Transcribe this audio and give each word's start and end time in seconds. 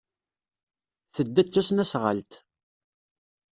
Tedda 1.13 1.41
s 1.43 1.47
tesnasɣalt. 1.49 2.31